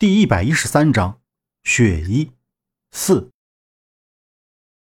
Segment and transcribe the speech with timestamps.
[0.00, 1.18] 第一百一十三章
[1.64, 2.30] 血衣
[2.92, 3.30] 四。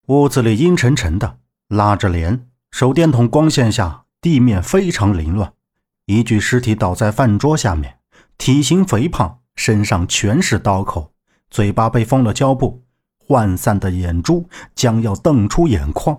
[0.08, 1.38] 屋子里阴沉沉的，
[1.68, 5.54] 拉着帘，手电筒光线下，地面非常凌乱。
[6.04, 8.00] 一具尸体倒在饭桌下面，
[8.36, 11.14] 体型肥胖，身上全是刀口，
[11.48, 12.82] 嘴巴被封了胶布，
[13.28, 16.14] 涣散的眼珠将要瞪出眼眶，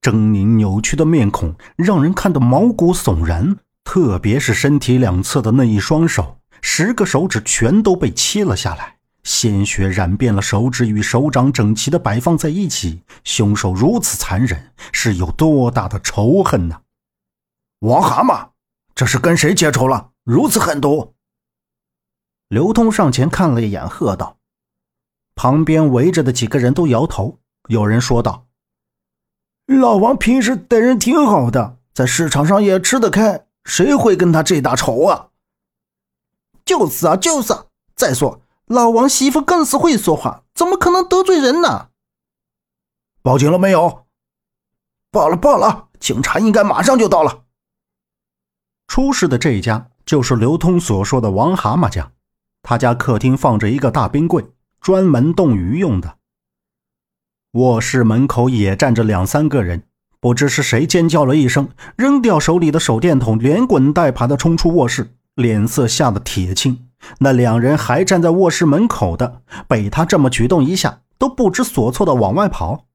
[0.00, 3.58] 狰狞扭曲的面孔让人看得毛骨悚然。
[3.84, 6.39] 特别是身体两侧的那一双手。
[6.62, 13.02] 十个手指全都被切了下来，鲜血染遍了手指与手掌，整齐的摆放在一起。
[13.24, 16.80] 凶手如此残忍，是有多大的仇恨呢？
[17.80, 18.50] 王蛤蟆，
[18.94, 20.10] 这是跟谁结仇了？
[20.24, 21.14] 如此狠毒！
[22.48, 24.38] 刘通上前看了一眼，喝道
[25.34, 27.38] ：“旁边围着的几个人都摇头。
[27.68, 28.46] 有人说道
[29.66, 35.28] ：‘老王平时待人挺好的，在市场上也吃得开，谁会跟他这大仇啊？’”
[36.70, 37.66] 就是啊，就是啊。
[37.96, 41.88] 再说老王媳妇更是会说话，怎么可能得罪人呢？
[43.22, 44.06] 报警了没有？
[45.10, 45.88] 报了，报了。
[45.98, 47.42] 警察应该马上就到了。
[48.86, 52.12] 出事的这一家就是刘通所说的王蛤蟆家，
[52.62, 54.46] 他家客厅放着一个大冰柜，
[54.80, 56.18] 专门冻鱼用的。
[57.54, 59.82] 卧室门口也站着两三个人，
[60.20, 65.16] 不知是谁尖叫了一声，扔掉手里的手电筒，连滚带爬的冲出卧室。
[65.34, 66.88] 脸色吓得铁青，
[67.18, 72.86] 那两人还站在卧室门口的，被他这么举动一下，都不知所措的往外跑。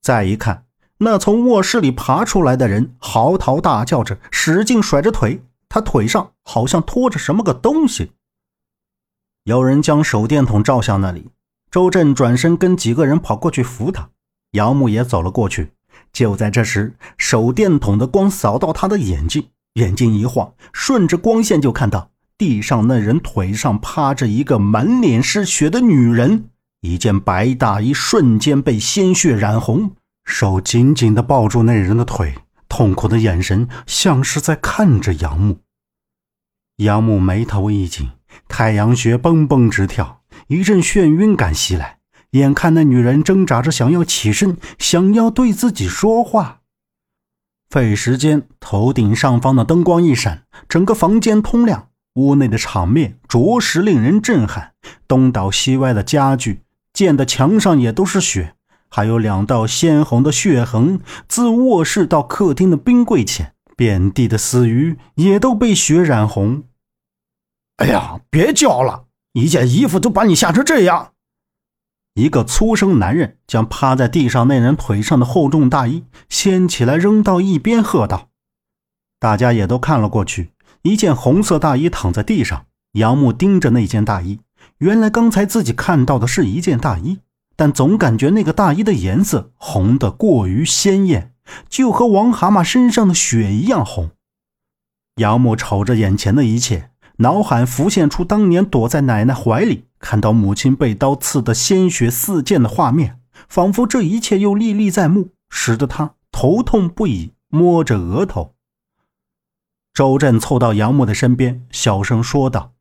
[0.00, 0.64] 再一看，
[0.98, 8.12] 那从卧室里爬出来的人嚎啕大叫着，使劲甩着腿，他腿上好像拖着什么个东西。
[9.44, 11.30] 有人将手电筒照向那里，
[11.70, 14.10] 周震转身跟几个人跑过去扶他，
[14.52, 15.72] 杨木也走了过去。
[16.12, 19.50] 就在这时，手电筒的光扫到他的眼睛。
[19.78, 29.92] 眼睛一晃，顺着光线就看到地上那人腿上趴着一个满脸是血的女人，一件白大衣瞬间被鲜血染红，
[30.24, 32.34] 手紧紧地抱住那人的腿，
[32.68, 35.58] 痛苦的眼神像是在看着杨木。
[36.78, 38.10] 杨木眉头一紧，
[38.48, 41.98] 太阳穴蹦蹦直跳，一阵眩晕感袭来，
[42.32, 46.57] 眼看那女人挣扎着想要起身，想要对自己说话。
[47.70, 51.88] 费时间，头顶上方的灯光一闪，整个房间通亮。
[52.14, 54.72] 屋内的场面着实令人震撼，
[55.06, 56.62] 东倒西歪的家具，
[56.92, 58.54] 溅的墙上也都是血，
[58.88, 66.64] 还有两道鲜红的血痕，自卧室到客厅的冰柜前，遍地的死鱼也都被血染红。
[67.76, 69.04] 哎呀，别叫了，
[69.34, 71.12] 一件衣服都把你吓成这样。
[72.18, 78.30] 一个粗声男人将趴在地上那人腿上的厚重大衣掀起来扔到一边，喝道
[79.20, 80.50] ：“大家也都看了过去。
[80.82, 84.40] 一件红色大衣躺在地上，杨木盯着那件大衣。
[84.78, 87.20] 原来刚才自己看到的是一件大衣，
[87.54, 91.32] 但总感觉那个大衣的颜色红得过于鲜艳，
[91.68, 94.10] 就和王蛤蟆身上的血一样红。
[95.18, 108.54] 杨木瞅着眼前的一切，脑海浮现出当年躲在奶奶怀里。”看到母亲被刀刺得鲜血四溅的画面，仿佛这一切又历历在目，使得他头痛不已，摸着额头。
[109.92, 112.74] 周震凑到杨木的身边，小声说道：“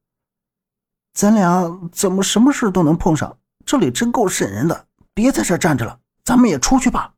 [1.16, 3.38] 咱俩怎么什么事都能碰上？
[3.66, 4.86] 这里真够瘆人的！
[5.16, 7.16] 别在这站着了，咱们也出去吧。”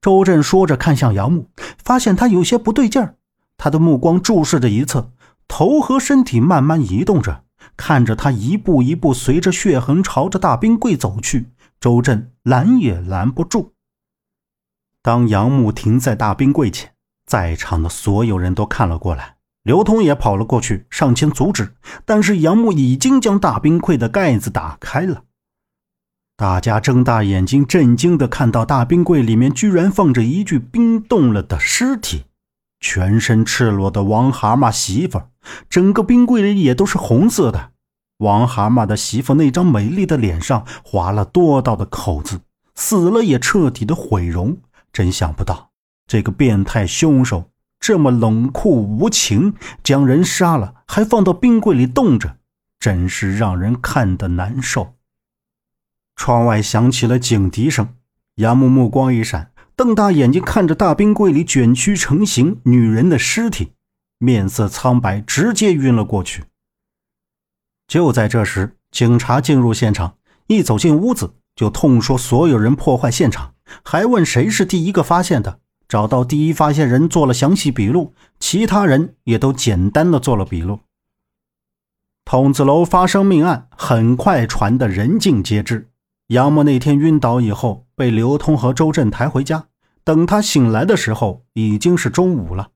[0.00, 1.50] 周震说着，看向杨木，
[1.82, 3.16] 发现他有些不对劲儿，
[3.56, 5.10] 他的目光注视着一侧，
[5.48, 7.44] 头和身体慢慢移动着。
[7.76, 13.72] 看着他一步一步随着血痕朝着大冰柜走去，周震拦也拦不住。
[15.02, 16.92] 当杨木停在大冰柜前，
[17.26, 21.74] 在场的所有人都看了过来，刘通也跑了过去，上前阻止。
[22.04, 25.24] 但是杨木已经将大冰柜的盖子打开了。
[26.36, 32.24] 大家睁大眼睛，震惊地看到大冰柜里面居然放着一具冰冻了的尸体。
[32.80, 35.22] 全身赤裸的王蛤蟆媳妇，
[35.68, 37.72] 整个冰柜里也都是红色的。
[38.18, 42.40] 王蛤蟆的媳妇那张美丽的脸上划了多道的口子，
[42.74, 44.58] 死了也彻底的毁容。
[44.92, 45.70] 真想不到
[46.06, 52.38] 这个变态凶手这么冷酷无情，将人杀了还放到冰柜里冻着，
[52.80, 54.94] 真是让人看得难受。
[56.14, 57.94] 窗外响起了警笛声，
[58.36, 59.50] 杨木目光一闪。
[59.76, 63.72] 瞪大眼睛看着大冰柜里卷曲成型女人的尸体，
[64.18, 66.44] 面色苍白，直接晕了过去。
[67.86, 73.52] 就在这时，警察进入现场，一走进屋子就痛说所有人破坏现场，
[73.84, 75.60] 还问谁是第一个发现的。
[75.86, 80.80] 找到第一发现人做了详细笔录，其他人也都简单的做了笔录。
[82.24, 85.88] 筒子楼发生命案，很快传得人尽皆知。
[86.28, 89.66] 杨默那天晕倒以后，被刘通和周震抬回家。
[90.04, 92.68] 等他醒来的时候，已经是中午了。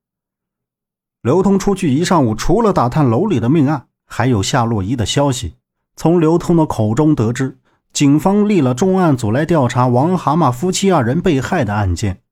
[1.22, 5.55] 刘通出去一上午，除了打探楼里的命案，还有夏洛伊的消息。
[5.94, 7.58] 从刘通的口中得知，
[7.93, 12.22] 警方立了重案组来调查王蛤蟆夫妻二人被害的案件。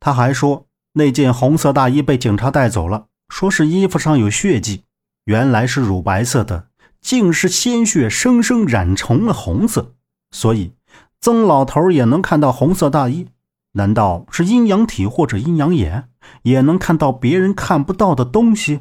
[0.00, 4.82] 他还说，那件红色大衣被警察带走了，说是衣服上有血迹，
[5.24, 6.68] 原来是乳白色的，
[7.00, 9.94] 竟是鲜血生生染成了红色，
[10.32, 10.72] 所以
[11.22, 13.28] 曾老头也能看到红色大衣。
[13.74, 16.10] 难道是阴阳体或者阴阳眼，
[16.42, 18.80] 也能看到别人看不到的东西？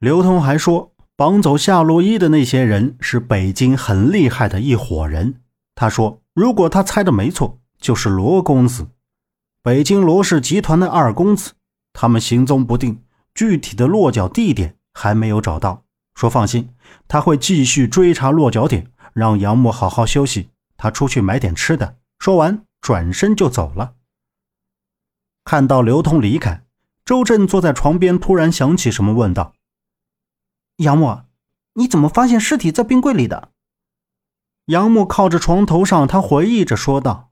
[0.00, 5.42] 刘通还说，绑走夏洛伊的那些人是北京很厉害的一伙人。
[5.76, 8.88] 他说，如果他猜的没错，就是罗公子，
[9.62, 11.52] 北京罗氏集团的二公子。
[11.92, 13.02] 他们行踪不定，
[13.34, 15.84] 具体的落脚地点还没有找到。
[16.14, 16.70] 说放心，
[17.06, 20.48] 他会继续追查落脚点，让杨默好好休息。
[20.82, 21.96] 他出去买点吃的。
[22.18, 22.66] 说完。
[22.82, 23.94] 转身就走了。
[25.44, 26.64] 看到刘通离开，
[27.04, 29.54] 周震坐在床边，突然想起什么，问道
[30.82, 31.24] ：“杨默，
[31.74, 33.52] 你怎么发现尸体在冰柜里的？”
[34.66, 37.30] 杨默靠着床头上，他回忆着说道：“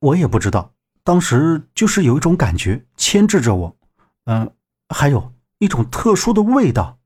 [0.00, 3.76] 我也不知道，当时就是有一种感觉牵制着我，
[4.24, 4.52] 嗯，
[4.88, 6.98] 还有一种特殊的味道。”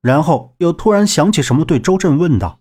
[0.00, 2.59] 然后又突然想起什么，对周震问道：“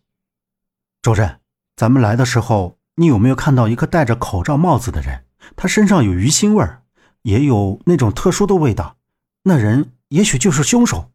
[1.01, 1.39] 周震，
[1.75, 5.23] 咱们来的时候。”你有没有看到一个戴着口罩帽子的人？
[5.55, 6.83] 他身上有鱼腥味儿，
[7.21, 8.97] 也有那种特殊的味道。
[9.43, 11.09] 那人也许就是凶手。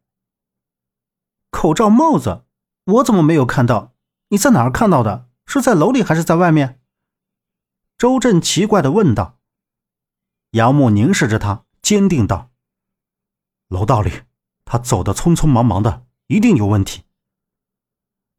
[1.51, 2.47] 口罩帽子，
[2.87, 3.93] 我怎么没有看到？
[4.29, 5.29] 你在哪儿看到的？
[5.45, 6.81] 是在楼里还是在外面？
[7.99, 9.39] 周震奇怪的问道。
[10.53, 12.51] 杨木凝视着他，坚定道
[13.69, 14.23] ：“楼道里，
[14.65, 17.04] 他走的匆匆忙忙的，一定有问题。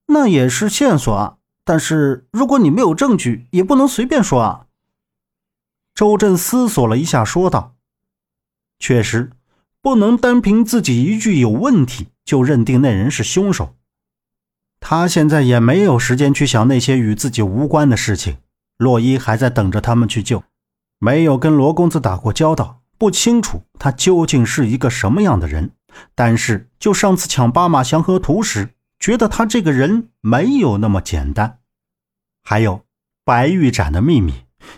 [0.07, 1.37] 那也是线索啊。”
[1.67, 4.67] 但是，如果你没有证据，也不能随便说啊。
[5.95, 7.73] 周震思索了一下，说道
[8.77, 9.31] ：“确实，
[9.81, 13.75] 不能单凭自己一句有问题就认定那人是凶手。
[14.79, 18.37] 他现在也没有时间去想那些与自己无关的事情。
[18.77, 20.43] 洛伊还在等着他们去救，
[20.99, 25.71] 没有跟罗公子打过交道，不清楚他究竟是一个什么样的人。
[26.13, 28.69] 但是，就上次抢巴马祥和图时。”
[28.99, 31.59] 觉得他这个人没有那么简单。
[32.43, 32.85] 还有
[33.23, 34.33] 白玉盏的秘密，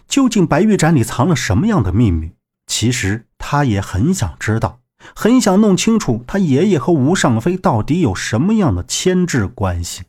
[0.07, 2.31] 究竟白玉盏里藏了什么样的秘密？
[2.65, 4.81] 其实他也很想知道，
[5.15, 10.03] 很想弄清楚他爷爷和吴尚飞到底有什么样的牵制关系。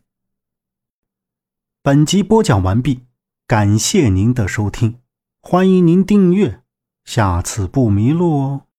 [1.82, 3.05] 本集播讲完毕，
[3.46, 4.99] 感谢您的收听，
[5.40, 6.62] 欢迎您订阅，
[7.05, 8.62] 下次不迷路哦。